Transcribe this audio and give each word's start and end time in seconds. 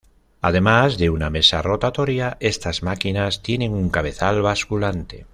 Además 0.41 0.97
de 0.97 1.11
una 1.11 1.29
mesa 1.29 1.61
rotatoria, 1.61 2.35
estas 2.39 2.81
máquinas 2.81 3.43
tienen 3.43 3.73
un 3.75 3.89
cabezal 3.89 4.41
basculante. 4.41 5.27